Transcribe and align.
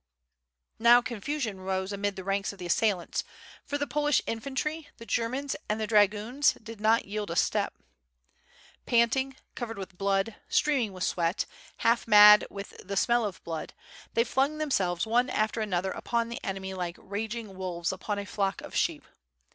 Now 0.79 1.03
confusion 1.03 1.59
rose 1.61 1.91
amid 1.93 2.15
the 2.15 2.23
ranks 2.23 2.51
of 2.51 2.57
the 2.57 2.65
assailants, 2.65 3.23
for 3.63 3.77
the 3.77 3.85
Polish 3.85 4.19
infantry, 4.25 4.89
the 4.97 5.05
Germans, 5.05 5.55
and 5.69 5.79
the 5.79 5.85
dragoons 5.85 6.53
did 6.53 6.81
not 6.81 7.05
yield 7.05 7.29
a 7.29 7.35
step. 7.35 7.75
Panting, 8.87 9.33
45 9.33 9.33
yo6 9.33 9.37
WITH 9.37 9.37
FIRE 9.37 9.37
AND 9.37 9.37
SWORD. 9.37 9.55
covered 9.55 9.77
with 9.77 9.97
blood, 9.99 10.35
streaming 10.49 10.93
with 10.93 11.03
sweat, 11.03 11.45
half 11.77 12.07
mad 12.07 12.47
with 12.49 12.69
the 12.83 12.97
smell 12.97 13.25
of 13.25 13.43
blood, 13.43 13.75
they 14.15 14.23
flung 14.23 14.57
themselves 14.57 15.05
one 15.05 15.29
after 15.29 15.61
another 15.61 15.91
upon 15.91 16.29
the 16.29 16.43
enemy 16.43 16.73
like 16.73 16.95
raging 16.99 17.55
wolves 17.55 17.91
upon 17.91 18.17
a 18.17 18.25
flock 18.25 18.61
of 18.61 18.75
sheep. 18.75 19.05